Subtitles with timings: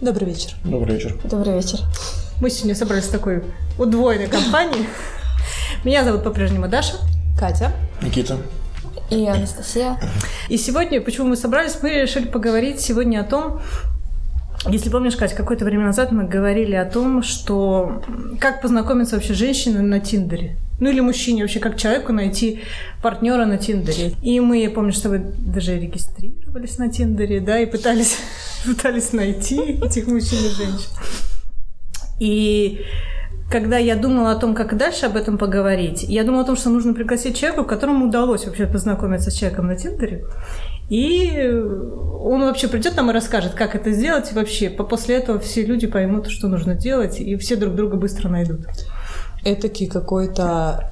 [0.00, 0.50] Добрый вечер.
[0.62, 1.16] Добрый вечер.
[1.24, 1.78] Добрый вечер.
[2.42, 3.42] Мы сегодня собрались в такой
[3.78, 4.86] удвоенной компании.
[5.84, 6.96] Меня зовут по-прежнему Даша.
[7.38, 7.72] Катя.
[8.02, 8.36] Никита.
[9.08, 9.98] И Анастасия.
[10.50, 13.62] И сегодня, почему мы собрались, мы решили поговорить сегодня о том,
[14.68, 18.02] если помнишь, Катя, какое-то время назад мы говорили о том, что
[18.38, 20.58] как познакомиться вообще женщине на Тиндере.
[20.78, 22.60] Ну или мужчине вообще, как человеку найти
[23.02, 24.12] партнера на Тиндере.
[24.22, 28.18] И мы, помню, что вы даже регистрировались на Тиндере, да, и пытались,
[28.64, 30.90] пытались найти этих мужчин и женщин.
[32.18, 32.84] И
[33.50, 36.68] когда я думала о том, как дальше об этом поговорить, я думала о том, что
[36.68, 40.24] нужно пригласить человека, которому удалось вообще познакомиться с человеком на Тиндере.
[40.88, 41.52] И
[42.20, 44.32] он вообще придет нам и расскажет, как это сделать.
[44.32, 48.28] И вообще, после этого все люди поймут, что нужно делать, и все друг друга быстро
[48.28, 48.66] найдут.
[49.46, 50.90] Этакий какой-то,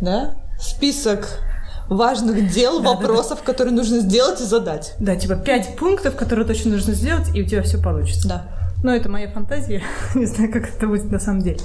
[0.00, 1.40] да, список
[1.88, 3.52] важных дел, да, вопросов, да, да.
[3.52, 4.94] которые нужно сделать и задать.
[4.98, 8.28] Да, типа пять пунктов, которые точно нужно сделать, и у тебя все получится.
[8.28, 8.46] Да.
[8.82, 9.82] Но это моя фантазия,
[10.14, 11.60] не знаю, как это будет на самом деле.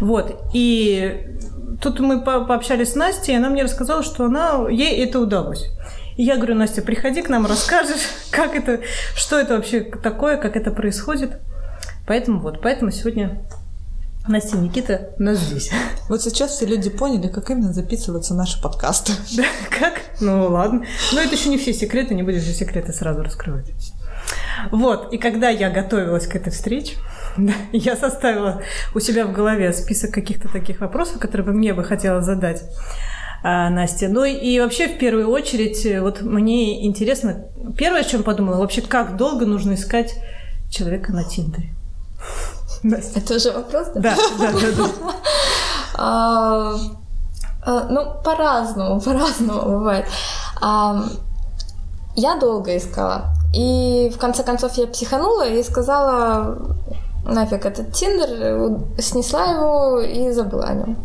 [0.00, 1.38] Вот, и
[1.80, 5.70] тут мы по пообщались с Настей, и она мне рассказала, что она, ей это удалось.
[6.16, 8.80] И я говорю, Настя, приходи к нам, расскажешь, как это,
[9.14, 11.38] что это вообще такое, как это происходит.
[12.06, 13.46] Поэтому вот, поэтому сегодня
[14.28, 15.70] Настя Никита нас здесь.
[16.08, 19.12] Вот сейчас все люди поняли, как именно записываются наши подкасты.
[19.36, 20.00] Да, как?
[20.20, 20.84] Ну ладно.
[21.12, 23.72] Но это еще не все секреты, не будешь же секреты сразу раскрывать.
[24.70, 26.96] Вот, и когда я готовилась к этой встрече,
[27.72, 28.62] я составила
[28.94, 32.62] у себя в голове список каких-то таких вопросов, которые бы мне бы хотела задать.
[33.42, 34.08] А, Настя.
[34.08, 39.16] Ну и вообще, в первую очередь, вот мне интересно, первое, о чем подумала, вообще, как
[39.16, 40.14] долго нужно искать
[40.70, 41.77] человека на Тиндере?
[42.82, 43.20] Настя.
[43.20, 44.00] Это уже вопрос, да?
[44.00, 44.70] Да, да, да.
[44.76, 44.88] да.
[46.00, 46.76] А,
[47.64, 50.06] а, ну, по-разному, по-разному бывает.
[50.60, 53.32] Я долго искала.
[53.54, 56.58] И в конце концов я психанула и сказала,
[57.24, 60.96] нафиг этот Тиндер, снесла его и забыла о нем.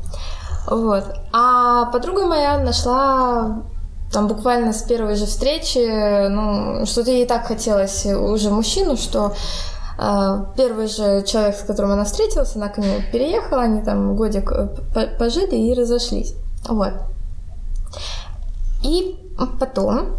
[0.67, 1.05] Вот.
[1.31, 3.63] А подруга моя нашла
[4.11, 9.33] там буквально с первой же встречи, ну, что-то ей так хотелось уже мужчину, что
[10.55, 15.07] первый же человек, с которым она встретилась, она к нему переехала, они там годик э,
[15.17, 16.33] пожили и разошлись.
[16.67, 16.93] Вот.
[18.83, 19.17] И
[19.59, 20.17] потом,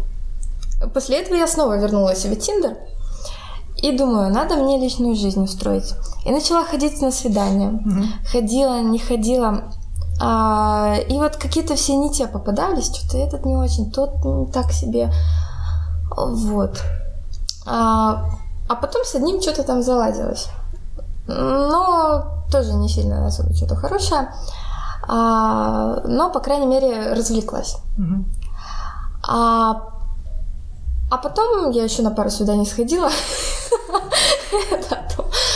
[0.93, 2.77] после этого я снова вернула себе Тиндер,
[3.77, 5.93] и думаю, надо мне личную жизнь устроить.
[6.25, 7.67] И начала ходить на свидания.
[7.69, 8.03] Угу.
[8.31, 9.65] Ходила, не ходила.
[10.19, 14.11] А, и вот какие-то все не те попадались, что-то этот не очень, тот
[14.53, 15.11] так себе.
[16.15, 16.81] Вот.
[17.67, 18.25] А,
[18.67, 20.49] а потом с одним что-то там заладилось.
[21.27, 24.31] Но тоже не сильно особо что-то хорошее.
[25.07, 27.77] А, но, по крайней мере, развлеклась.
[27.97, 28.25] Угу.
[29.27, 29.81] А,
[31.11, 33.09] а потом я еще на пару свиданий сходила.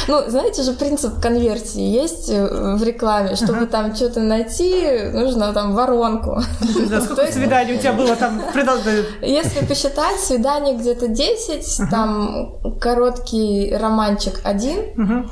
[0.09, 3.35] Ну, знаете же, принцип конверсии есть э, в рекламе.
[3.35, 6.41] Чтобы там что-то найти, нужно там воронку.
[6.89, 8.41] Да, сколько свиданий у тебя было там?
[9.21, 15.29] Если посчитать, свиданий где-то 10, там короткий романчик один,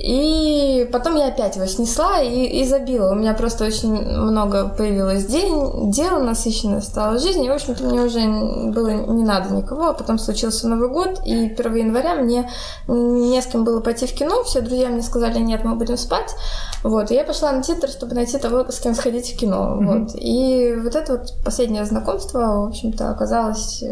[0.00, 3.12] и потом я опять его снесла и, и забила.
[3.12, 7.44] У меня просто очень много появилось день, дел, насыщенная стала жизнь.
[7.44, 9.88] И, в общем-то, мне уже было не надо никого.
[9.88, 12.48] А потом случился Новый год, и 1 января мне
[12.86, 14.42] не с кем было пойти в кино.
[14.44, 16.34] Все друзья мне сказали, нет, мы будем спать.
[16.82, 17.10] Вот.
[17.10, 19.78] И я пошла на Тиндер, чтобы найти того, с кем сходить в кино.
[19.80, 19.86] Mm-hmm.
[19.86, 20.14] Вот.
[20.14, 23.82] И вот это вот последнее знакомство, в общем-то, оказалось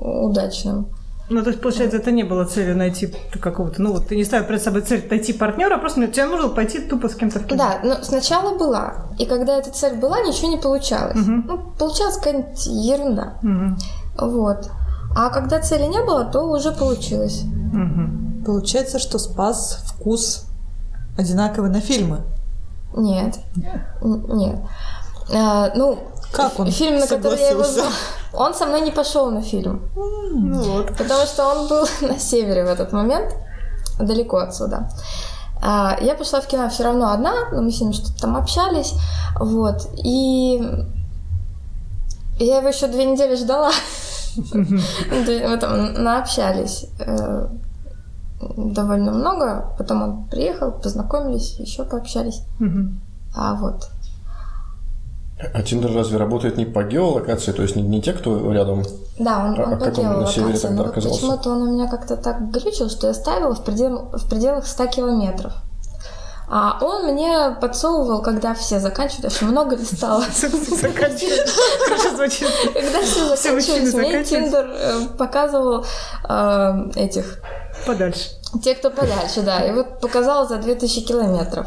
[0.00, 0.88] удачным.
[1.32, 4.46] Ну, то есть, получается, это не было целью найти какого-то, ну, вот ты не ставил
[4.46, 7.56] перед собой цель найти партнера, а просто тебе нужно пойти тупо с кем-то в кино.
[7.56, 9.06] Да, но сначала была.
[9.16, 11.20] И когда эта цель была, ничего не получалось.
[11.20, 11.30] Угу.
[11.46, 13.34] Ну, получалась какая-нибудь ерунда.
[13.44, 14.28] Угу.
[14.28, 14.70] Вот.
[15.16, 17.44] А когда цели не было, то уже получилось.
[17.44, 18.19] Угу.
[18.50, 20.46] Получается, что спас вкус
[21.16, 22.22] одинаковый на фильмы.
[22.96, 23.38] Нет.
[24.02, 24.58] Нет.
[25.32, 26.00] А, ну,
[26.32, 27.64] как он фильм, на который я его
[28.32, 29.88] он со мной не пошел на фильм.
[29.94, 30.88] Ну вот.
[30.96, 33.36] Потому что он был на севере в этот момент,
[34.00, 34.90] далеко отсюда.
[35.62, 38.94] А, я пошла в кино все равно одна, но мы с ним что-то там общались.
[39.38, 39.88] Вот.
[40.02, 40.60] И
[42.40, 43.70] я его еще две недели ждала.
[44.52, 47.46] Мы там наобщались э,
[48.40, 49.74] довольно много.
[49.78, 52.42] Потом он приехал, познакомились, еще пообщались.
[53.36, 53.90] А вот
[55.54, 58.82] а Тиндер разве работает не по геолокации, то есть не, не те, кто рядом?
[59.18, 61.20] Да, он, а, он а по как он на севере тогда оказался?
[61.20, 64.86] Почему-то он у меня как-то так глючил, что я ставила в, предел, в пределах 100
[64.88, 65.54] километров.
[66.52, 69.76] А он мне подсовывал, когда все заканчивают, очень много.
[71.88, 72.48] Хорошо звучит.
[72.74, 75.86] Когда все заканчивались, мне Тиндер э, показывал
[76.28, 77.40] э, этих
[77.86, 78.30] Подальше.
[78.62, 79.60] Те, кто подальше, да.
[79.66, 81.66] И вот показал за 2000 километров.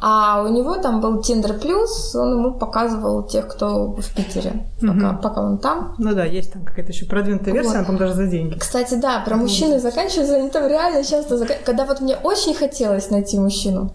[0.00, 4.92] А у него там был Tinder Плюс, он ему показывал тех, кто в Питере, пока,
[4.92, 5.18] Мгм.
[5.18, 5.96] пока он там.
[5.98, 7.76] Ну да, есть там какая-то еще продвинутая версия, Вот.
[7.78, 8.56] она там даже за деньги.
[8.58, 13.10] Кстати, да, про мужчины заканчивается, они там реально часто зака- Когда вот мне очень хотелось
[13.10, 13.90] найти мужчину,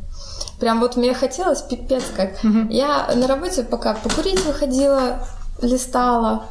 [0.59, 2.43] прям вот мне хотелось пипец как.
[2.43, 2.67] Мгм.
[2.67, 5.19] Я на работе пока покурить выходила,
[5.61, 6.43] листала,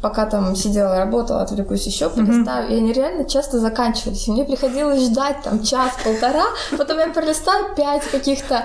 [0.00, 4.26] пока там сидела, работала, отвлекусь еще полистаю, и они реально часто заканчивались.
[4.26, 6.44] И мне приходилось ждать там час-полтора,
[6.76, 8.64] потом я пролистаю пять каких-то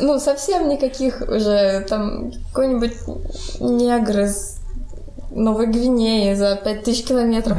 [0.00, 2.96] ну, совсем никаких уже, там, какой-нибудь
[3.60, 4.58] негр из
[5.30, 7.58] Новой Гвинеи за 5000 километров.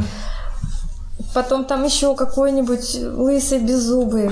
[1.34, 4.32] Потом там еще какой-нибудь лысый беззубый.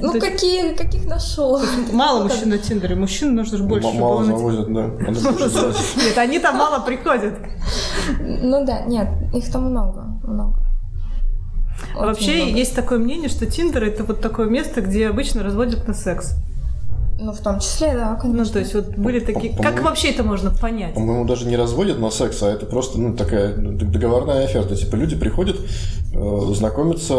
[0.00, 1.60] Ну, То есть- какие, каких нашел?
[1.92, 3.86] Мало мужчин на Тиндере, мужчин нужно же больше.
[3.88, 4.86] М- чтобы Мало завозят, да.
[6.04, 7.34] Нет, они там мало приходят.
[8.20, 10.60] Ну да, нет, их там много, много.
[11.96, 12.58] А Вообще много.
[12.58, 16.34] есть такое мнение, что Тиндер это вот такое место, где обычно разводят на секс.
[17.16, 18.44] Ну, в том числе, да, конечно.
[18.44, 19.50] Ну, то есть вот были такие...
[19.54, 20.94] Как По-моему- вообще это можно понять?
[20.94, 24.74] По-моему, даже не разводят на секс, а это просто ну, такая ну, договорная оферта.
[24.74, 25.56] Типа люди приходят,
[26.12, 27.14] э, знакомятся,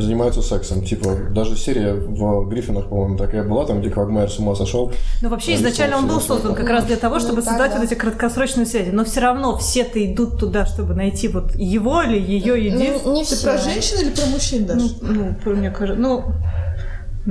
[0.00, 0.84] занимаются сексом.
[0.84, 4.92] Типа даже серия в Гриффинах, по-моему, такая была, там, где Квагмайер с ума сошел.
[5.22, 7.72] Ну, вообще, Да, изначально он был создан как раз для того, Ну, чтобы так, создать
[7.72, 7.78] да.
[7.78, 8.90] вот эти краткосрочные связи.
[8.90, 13.00] Но все равно все-то идут туда, чтобы найти вот его или ее единственное.
[13.04, 13.44] Ну, не Ты все.
[13.44, 14.86] про женщин или про мужчин даже?
[15.00, 16.24] Ну, ну, про- мне кажется, ну,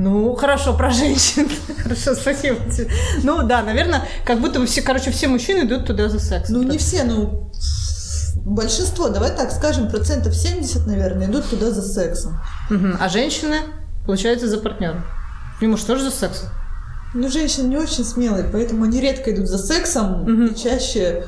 [0.01, 1.49] ну, хорошо, про женщин.
[1.83, 2.57] Хорошо, спасибо.
[3.23, 6.55] Ну, да, наверное, как будто бы все, короче, все мужчины идут туда за сексом.
[6.55, 7.51] Ну, не все, ну,
[8.45, 12.39] большинство, давай так скажем, процентов 70, наверное, идут туда за сексом.
[12.99, 13.57] А женщины,
[14.05, 15.03] получается, за партнером.
[15.61, 16.49] Ему что же за сексом?
[17.13, 20.45] Ну, женщины не очень смелые, поэтому они редко идут за сексом Мгм.
[20.47, 21.25] и чаще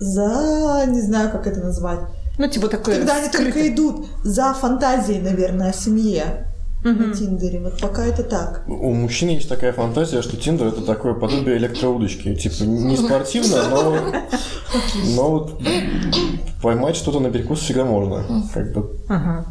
[0.00, 2.00] за, не знаю, как это назвать.
[2.38, 3.52] Ну, типа такое Когда они скрытое.
[3.52, 6.47] только идут за фантазией, наверное, о семье
[6.84, 7.08] Мгм.
[7.10, 7.60] на Тиндере.
[7.60, 8.62] Вот пока это так.
[8.68, 12.34] У мужчин есть такая фантазия, что Тиндер это такое подобие электроудочки.
[12.36, 13.96] Типа не спортивно, но,
[15.16, 15.60] но вот
[16.62, 18.24] поймать что-то на перекус всегда можно.
[18.54, 19.46] Как бы Ага.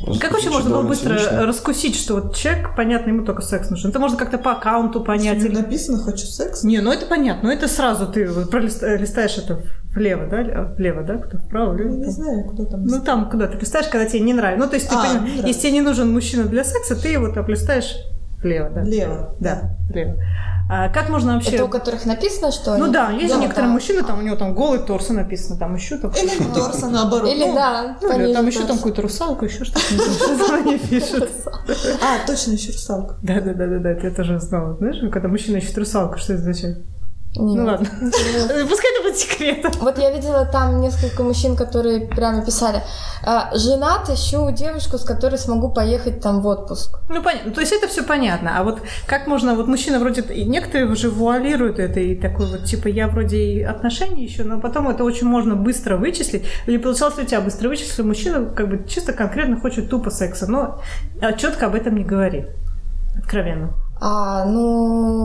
[0.00, 1.46] раскусить, Как вообще можно было быстро цинично.
[1.46, 3.90] раскусить, что вот человек, понятно, ему только секс нужен?
[3.90, 5.36] Это можно как-то по аккаунту понять.
[5.36, 8.96] Если или- написано «хочу секс», Не, ну это понятно, ну это сразу ты вот пролиста-
[8.96, 9.62] листаешь это
[9.96, 10.74] влево, да?
[10.76, 11.16] Влево, да?
[11.18, 11.96] Кто вправо, я влево?
[11.96, 12.84] не знаю, куда там.
[12.84, 14.64] Ну там, куда ты листаешь, когда тебе не нравится.
[14.64, 15.46] Ну, то есть ты А, поним- не нравится.
[15.48, 17.96] если тебе не нужен мужчина для секса, ты его там листаешь
[18.42, 18.82] влево, да?
[18.82, 19.34] Влево.
[19.40, 20.16] Да, влево.
[20.68, 21.52] А как можно вообще...
[21.54, 23.72] Это у которых написано, что Ну они- да, есть же Да, некоторые да.
[23.74, 26.10] мужчины, там у него там голый торс и написано, там еще там...
[26.10, 27.30] Или торса наоборот.
[27.30, 28.68] Или Ну, да, Ну, или там еще торса.
[28.68, 29.80] там какую-то русалку, еще что-то.
[30.64, 31.30] не пишут.
[32.02, 33.16] А, точно, еще русалка.
[33.22, 34.76] Да, да, да, да, да, это я тоже знала.
[34.78, 36.84] Знаешь, когда мужчина ищет русалку, что это означает?
[37.36, 37.56] Нет.
[37.56, 37.86] Ну ладно.
[38.68, 39.72] Пускай это будет секретом.
[39.80, 42.82] Вот я видела там несколько мужчин, которые прямо писали,
[43.24, 46.98] «А, женат, ищу девушку, с которой смогу поехать там в отпуск.
[47.08, 47.52] Ну, понятно.
[47.52, 48.58] То есть это все понятно.
[48.58, 52.64] А вот как можно, вот мужчина вроде, и некоторые уже вуалируют это, и такой вот,
[52.64, 56.44] типа, я вроде и отношения еще, но потом это очень можно быстро вычислить.
[56.66, 60.50] Или получалось у тебя быстро вычислить, что мужчина как бы чисто конкретно хочет тупо секса,
[60.50, 60.80] но
[61.36, 62.46] четко об этом не говорит.
[63.18, 63.72] Откровенно.
[63.98, 65.15] А, ну,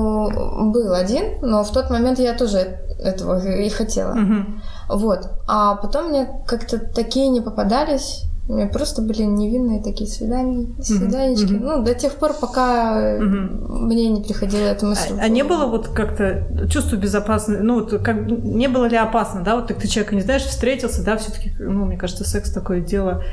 [0.72, 4.14] был один, но в тот момент я тоже этого и хотела.
[4.14, 4.62] Мгм.
[4.90, 5.20] Вот.
[5.48, 8.24] А потом мне как-то такие не попадались.
[8.50, 11.54] У меня просто были невинные такие свидания, свиданечки.
[11.54, 11.64] мгм.
[11.64, 13.86] Ну, до тех пор, пока Мгм.
[13.88, 15.14] мне не приходила эта мысль.
[15.20, 19.42] А, а не было вот как-то чувство безопасности, ну, вот как, не было ли опасно,
[19.42, 22.82] да, вот так ты человека не знаешь, встретился, да, все-таки, ну, мне кажется, секс такое
[22.82, 23.24] дело,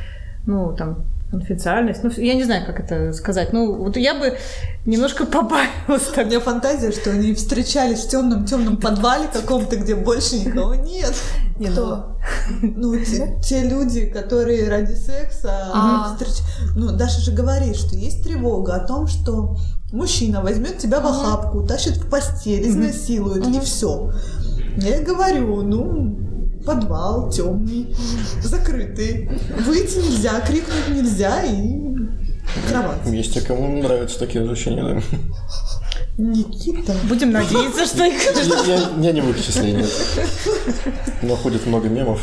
[0.47, 0.99] ну, там,
[1.31, 4.37] конфиденциальность, ну, я не знаю, как это сказать, ну, вот я бы
[4.87, 10.39] немножко побаивалась У меня фантазия, что они встречались в темном темном подвале каком-то, где больше
[10.39, 11.13] никого нет.
[11.59, 12.17] Не, ну, Кто?
[12.63, 16.17] Ну, те, те люди, которые ради секса А.
[16.17, 16.43] встреч-
[16.77, 19.57] Ну, Даша же говорит, что есть тревога о том, что
[19.93, 24.13] мужчина возьмет тебя в охапку, утащит в постель, изнасилует, и все.
[24.77, 26.28] Я говорю, ну,
[26.69, 27.97] подвал темный,
[28.43, 29.31] закрытый.
[29.65, 31.79] Выйти нельзя, крикнуть нельзя и
[32.69, 32.99] кровать.
[33.07, 35.01] Есть те, кому нравятся такие ощущения, да.
[36.19, 36.95] Никита.
[37.05, 38.21] Будем надеяться, что их...
[38.67, 39.91] Я, я- я не в их числе, нет.
[41.23, 42.21] Но ходит много мемов.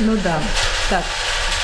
[0.00, 0.40] Ну да.
[0.90, 1.04] Так.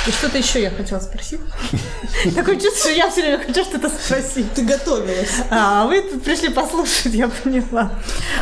[0.07, 1.41] И что-то еще я хотела спросить.
[2.35, 4.53] Такое чувство, что я все время хочу что-то спросить.
[4.53, 5.43] Ты готовилась.
[5.51, 7.93] А вы тут пришли послушать, я поняла.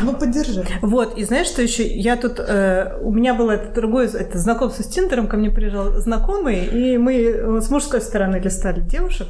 [0.00, 0.64] Мы поддержим.
[0.80, 1.86] Вот, и знаешь, что еще?
[1.86, 5.92] Я тут, э, у меня было это другое, это знакомство с Тиндером, ко мне приезжал
[6.00, 9.28] знакомый, и мы э, с мужской стороны листали девушек,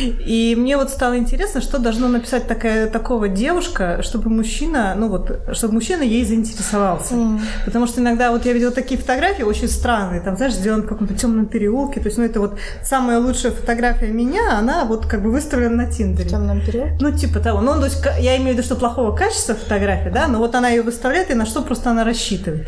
[0.00, 5.30] и мне вот стало интересно, что должно написать такая, такого девушка, чтобы мужчина, ну вот,
[5.52, 7.14] чтобы мужчина ей заинтересовался.
[7.14, 7.40] М.
[7.64, 11.14] Потому что иногда вот я видела такие фотографии очень странные, там, знаешь, сделаны в каком-то
[11.14, 12.00] темном переулке, переулке.
[12.00, 15.86] То есть, ну, это вот самая лучшая фотография меня, она вот как бы выставлена на
[15.86, 16.28] В Тиндере.
[16.28, 16.96] темном периоде.
[17.00, 17.60] Ну, типа того.
[17.60, 20.68] Ну, то есть, я имею в виду, что плохого качества фотография, да, но вот она
[20.68, 22.66] ее выставляет, и на что просто она рассчитывает.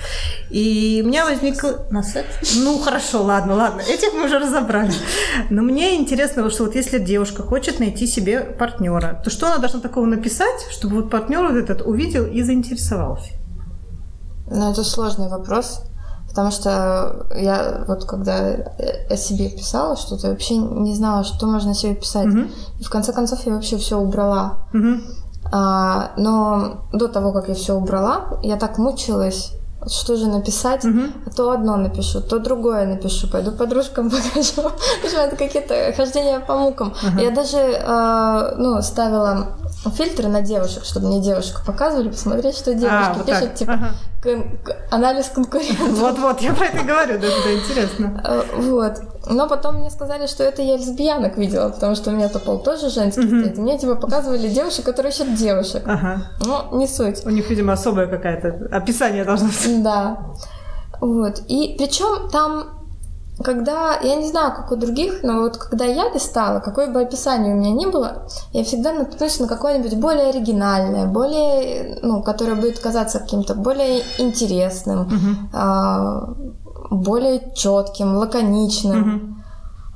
[0.50, 1.86] И у меня возникло...
[1.90, 2.56] На секс?
[2.56, 3.80] Ну, хорошо, ладно, ладно.
[3.82, 4.92] Этих мы уже разобрали.
[5.50, 9.80] Но мне интересно, что вот если девушка хочет найти себе партнера, то что она должна
[9.80, 13.30] такого написать, чтобы вот партнер вот этот увидел и заинтересовался?
[14.50, 15.82] Ну, это сложный вопрос.
[16.34, 18.56] Потому что я вот когда
[19.08, 22.26] о себе писала что-то, вообще не знала, что можно о себе писать.
[22.26, 22.50] Мгм.
[22.80, 24.66] И в конце концов я вообще все убрала.
[24.72, 25.02] Мгм.
[25.52, 29.52] А, но до того, как я все убрала, я так мучилась,
[29.86, 30.84] что же написать.
[30.84, 34.72] А То одно напишу, то другое напишу, пойду подружкам покажу.
[35.04, 36.94] Это какие-то хождения по мукам.
[37.16, 39.48] Я даже э, ну, ставила
[39.96, 43.54] фильтры на девушек, чтобы мне девушек показывали, посмотреть, что девушки А, вот пишут, так.
[43.54, 43.88] типа Ага.
[44.24, 44.58] Кон-
[44.90, 45.90] анализ конкурентов.
[45.90, 48.20] Вот-вот, я про это говорю, да, да, интересно.
[48.24, 48.94] Э, Вот.
[49.30, 52.90] Но потом мне сказали, что это я лесбиянок видела, потому что у меня-то пол тоже
[52.90, 53.56] женский стоит.
[53.58, 55.82] И мне типа показывали девушек, которые ищут девушек.
[55.86, 56.22] Ага.
[56.44, 57.24] Ну, не суть.
[57.26, 59.82] У них, видимо, особое какое-то описание должно быть.
[59.82, 60.18] Да.
[61.00, 61.40] Вот.
[61.48, 62.83] И причем там,
[63.42, 67.52] когда, я не знаю, как у других, но вот когда я листала, какое бы описание
[67.52, 72.78] у меня ни было, я всегда наткнусь на какое-нибудь более оригинальное, более, ну, которое будет
[72.78, 75.08] казаться каким-то более интересным,
[75.52, 76.28] а,
[76.90, 79.42] более четким, лаконичным.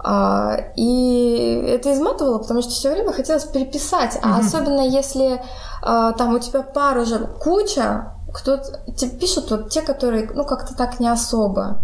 [0.00, 4.18] А, и это изматывало, потому что все время хотелось переписать.
[4.22, 5.40] А особенно если
[5.82, 8.58] а, там у тебя пар уже куча, кто
[8.96, 11.78] тебе пишут вот те, которые, ну, как-то так не особо.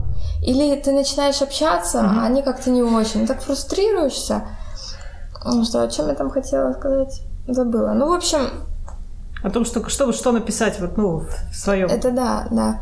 [0.44, 3.26] Или ты начинаешь общаться, а они как-то не очень.
[3.26, 4.42] Так фрустрируешься.
[5.44, 7.22] Ну, Что, о чем я там хотела сказать?
[7.48, 7.92] Забыла.
[7.94, 8.40] Ну, в общем,
[9.42, 11.20] О том, что, что, что написать вот, ну,
[11.50, 11.88] в своем.
[11.88, 12.80] это да, да.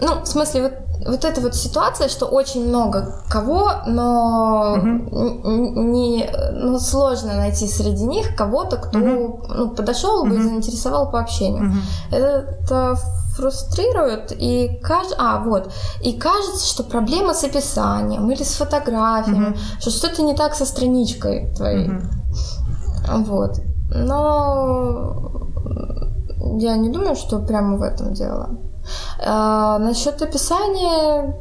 [0.00, 0.72] Ну, в смысле, вот,
[1.08, 8.04] вот эта вот ситуация, что очень много кого, но н- не, ну, сложно найти среди
[8.04, 11.72] них кого-то, кто ну, подошел бы и заинтересовал по общению.
[12.10, 12.96] Это
[13.36, 15.08] фрустрирует и каж...
[15.18, 20.54] а вот и кажется, что проблема с описанием или с фотографиями, что что-то не так
[20.54, 21.90] со страничкой твоей.
[23.08, 23.60] Вот.
[23.90, 25.32] Но
[26.58, 28.50] я не думаю, что прямо в этом дело.
[29.24, 31.36] А, насчет описания,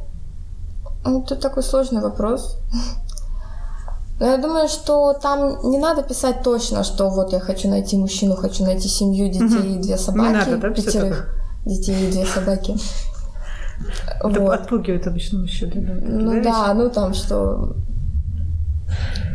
[1.03, 2.59] ну, это такой сложный вопрос.
[4.19, 8.35] Но я думаю, что там не надо писать точно, что вот я хочу найти мужчину,
[8.35, 10.49] хочу найти семью, детей и две собаки.
[10.51, 12.75] надо, да, пятерых детей и две собаки.
[14.23, 14.53] Это Вот.
[14.53, 15.69] отпугивает обычно мужчин.
[15.73, 16.01] да, да.
[16.07, 16.43] Ну Знаешь?
[16.45, 17.75] да, ну там что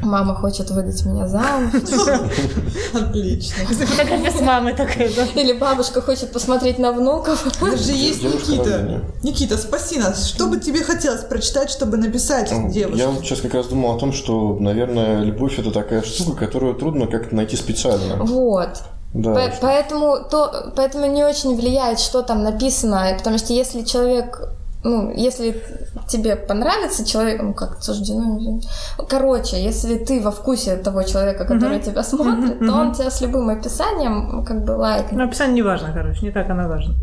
[0.03, 1.73] мама хочет выдать меня замуж,
[2.95, 3.67] Отлично.
[3.67, 5.27] Фотография с мамой такая, да.
[5.41, 7.47] или бабушка хочет посмотреть на внуков.
[7.61, 9.03] Даже есть Никита.
[9.23, 10.27] Никита, спаси нас.
[10.27, 12.99] Что бы тебе хотелось прочитать, чтобы написать девушке?
[12.99, 16.75] Я вот сейчас как раз думал о том, что, наверное, любовь это такая штука, которую
[16.75, 18.17] трудно как-то найти специально.
[18.25, 18.83] Вот.
[19.15, 19.35] Да.
[19.35, 24.41] По- Поэтому, то, поэтому не очень влияет, что там написано, потому что если человек,
[24.85, 25.63] ну, если
[26.09, 28.61] тебе понравится человек, ну, как суждено,
[29.09, 33.49] короче, если ты во вкусе того человека, который тебя смотрит, то он тебя с любым
[33.49, 35.13] описанием как бы лайкнет.
[35.19, 36.95] Ну, описание не важно, короче, не так оно важно.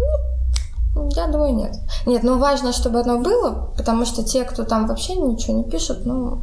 [1.16, 1.76] Я думаю, нет.
[2.06, 6.06] Нет, ну важно, чтобы оно было, потому что те, кто там вообще ничего не пишут,
[6.06, 6.40] ну,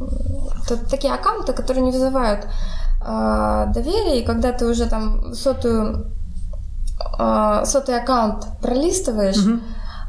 [0.63, 2.47] это такие аккаунты, которые не вызывают
[3.07, 6.07] а, доверия, и когда ты уже там сотую,
[7.19, 9.37] а, сотый аккаунт пролистываешь,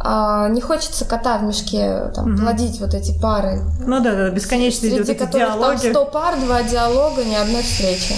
[0.01, 4.91] а, не хочется кота в мешке там, плодить вот эти пары, Ну да, да, бесконечные
[4.91, 5.91] среди вот эти которых там диалоги.
[5.91, 8.15] 100 пар, два диалога, ни одной встречи.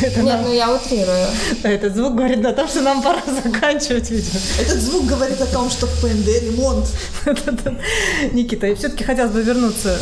[0.22, 1.26] Нет, ну я утрирую.
[1.62, 4.38] Этот звук говорит о том, что нам пора заканчивать видео.
[4.60, 6.86] Этот звук говорит о том, что в ПНД ремонт.
[8.32, 9.96] Никита, и все-таки хотелось бы вернуться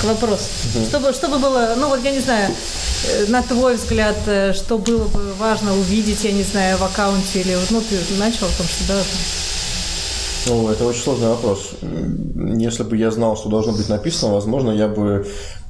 [0.00, 0.44] к вопросу.
[0.88, 2.54] Чтобы, чтобы было, ну вот я не знаю, э,
[3.28, 7.56] на твой взгляд, э, что было бы важно увидеть, я не знаю, в аккаунте или
[7.70, 9.02] ну ты начал о том, что да,
[10.48, 11.70] Ну, это очень сложный вопрос.
[12.56, 15.26] Если бы я знал, что должно быть написано, возможно, я бы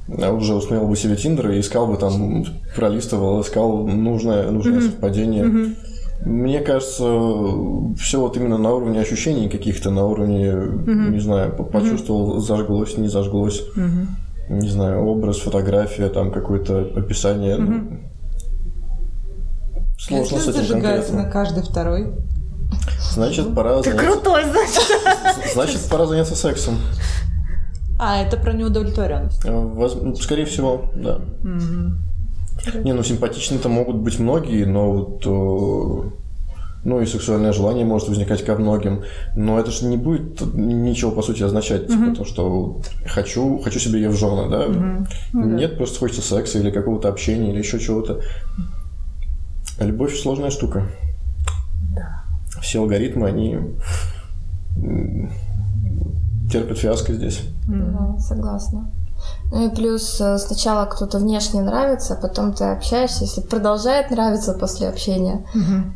[0.07, 5.43] э, уже установил бы себе Тиндер и искал бы там, пролистывал, искал нужное, нужное совпадение.
[6.25, 7.03] Мне кажется,
[7.99, 10.51] все вот именно на уровне ощущений каких-то, на уровне,
[11.11, 13.61] не знаю, по- почувствовал, зажглось, не зажглось.
[14.49, 17.57] Не знаю, образ, фотография, там какое-то описание.
[17.57, 17.99] ну,
[19.99, 21.31] Сложно с Если этим зажигается на конкретно.
[21.31, 22.13] каждый второй.
[23.13, 24.83] Значит, пора ты заняться, крутой, значит.
[25.53, 26.75] значит, пора заняться сексом.
[27.99, 29.43] А, это про неудовлетворенность.
[29.43, 31.19] Э, воз- ну, Скорее всего, да.
[32.83, 36.11] Не, ну симпатичные-то могут быть многие, но вот
[36.87, 39.03] ну и сексуальное желание может возникать ко многим,
[39.35, 43.99] но это же не будет ничего, по сути, означать, типа, то, что хочу, хочу себе
[43.99, 44.67] ее в жены, да?
[45.33, 48.21] Нет, просто хочется секса или какого-то общения, или еще чего-то.
[49.81, 50.87] Любовь сложная штука.
[52.61, 53.57] Все алгоритмы, они
[56.49, 57.41] терпят фиаско здесь.
[57.67, 58.89] Да, согласна.
[59.51, 63.23] Ну и плюс э, сначала кто-то внешне нравится, а потом ты общаешься.
[63.23, 65.45] Если продолжает нравиться после общения,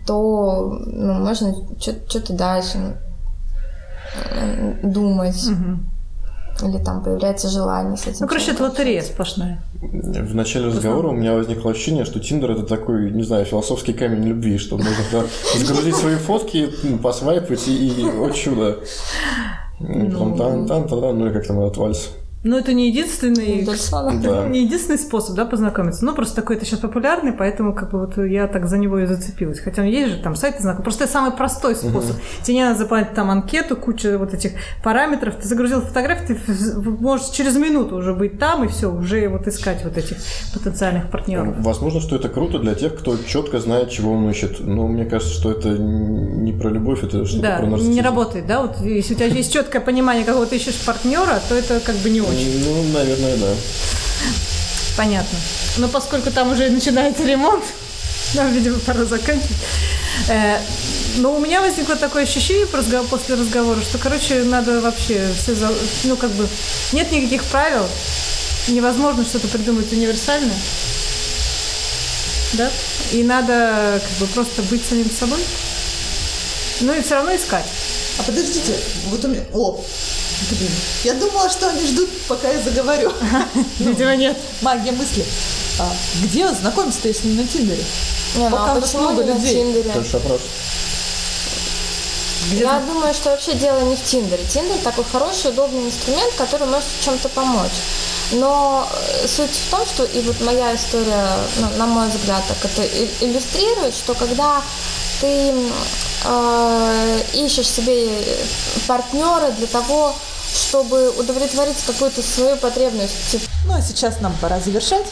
[0.08, 2.98] то ну, можно что-то дальше
[4.16, 5.44] э, думать.
[6.64, 8.18] Или там появляется желание с этим.
[8.22, 9.64] Ну, короче, это лотерея сплошная.
[9.82, 14.24] В начале разговора у меня возникло ощущение, что Тиндер это такой, не знаю, философский камень
[14.28, 15.26] любви, что можно
[15.58, 18.80] загрузить свои фотки, м, посвайпать и, и о чудо.
[19.80, 22.10] Там, там, там, там, ну и как там этот вальс.
[22.44, 23.64] Но это не единственный.
[24.24, 24.48] Да.
[24.48, 26.04] не единственный способ, да, познакомиться.
[26.04, 29.06] Ну, просто такой это сейчас популярный, поэтому как бы вот я так за него и
[29.06, 29.60] зацепилась.
[29.60, 30.84] Хотя есть же там сайты знакомых.
[30.84, 32.16] Просто это самый простой способ.
[32.42, 35.36] Тебе не надо заполнять там анкету, куча вот этих параметров.
[35.40, 39.84] Ты загрузил фотографию, ты можешь через минуту уже быть там и все, уже вот искать
[39.84, 40.18] вот этих
[40.54, 41.56] потенциальных партнеров.
[41.60, 44.60] Возможно, что это круто для тех, кто четко знает, чего он ищет.
[44.62, 47.94] Но мне кажется, что это не про любовь, это что-то Да, про нарциссизм.
[47.94, 48.62] не работает, да?
[48.64, 52.10] Вот если у тебя есть четкое понимание, какого ты ищешь партнера, то это как бы
[52.10, 52.31] не очень.
[52.34, 53.54] Ну, наверное, да.
[54.98, 55.38] Понятно.
[55.78, 57.64] Но поскольку там уже начинается ремонт,
[58.34, 59.58] нам, видимо, пора заканчивать.
[60.30, 60.58] Э,
[61.18, 65.74] Но у меня возникло такое ощущение после разговора, что, короче, надо вообще все, за-
[66.06, 66.48] ну, как бы,
[66.94, 67.86] нет никаких правил,
[68.68, 70.56] невозможно что-то придумать универсальное,
[72.54, 72.70] да,
[73.12, 75.40] и надо, как бы, просто быть самим собой,
[76.82, 77.66] ну и все равно искать.
[78.20, 78.76] А подождите,
[79.08, 79.42] вот у меня...
[79.54, 79.84] О,
[80.50, 80.72] блин.
[81.04, 83.12] Я думала, что они ждут, пока я заговорю.
[83.80, 84.38] Видимо, нет.
[84.62, 85.26] Магия мысли.
[85.80, 85.90] А
[86.24, 87.84] где знакомиться-то, если не на Тиндере?
[88.36, 89.54] Не, ну Пока а почему много не на людей.
[89.54, 89.92] Тиндере?
[89.92, 90.42] Хороший вопрос.
[92.52, 94.44] Я думаю, что вообще дело не в Тиндере.
[94.46, 97.72] Тиндер такой хороший, удобный инструмент, который может в чем-то помочь.
[98.34, 102.58] Но э, суть в том, что и вот моя история, ну, на мой взгляд, так
[102.72, 102.88] это
[103.22, 104.62] иллюстрирует, что когда
[105.20, 105.54] ты
[106.24, 108.10] э, ищешь себе
[108.88, 110.16] партнера для того,
[110.72, 113.36] чтобы удовлетворить какую-то свою потребность,
[113.68, 115.06] Ну, а сейчас нам пора завершать.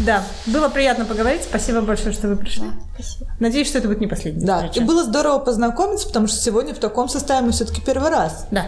[0.00, 1.40] Да, было приятно поговорить.
[1.42, 2.64] Спасибо большое, что вы пришли.
[2.94, 3.30] спасибо.
[3.40, 4.80] Надеюсь, что это будет не последняя Да, встреча.
[4.80, 8.44] и было здорово познакомиться, потому что сегодня в таком составе мы все-таки первый раз.
[8.50, 8.66] Да.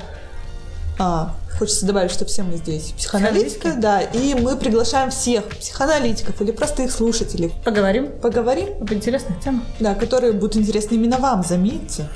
[0.98, 6.50] А, хочется добавить, что все мы здесь психоаналитика, да, и мы приглашаем всех психоаналитиков или
[6.50, 7.52] простых слушателей.
[7.62, 12.08] Поговорим Поговорим, об интересных темах да, которые будут интересны именно вам, заметьте.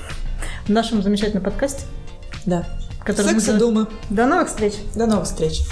[0.64, 1.82] в нашем замечательном подкасте,
[2.46, 2.64] Да.
[3.04, 3.86] Который Секс и называется- думы.
[4.10, 4.74] До новых встреч!
[4.94, 5.62] До новых встреч.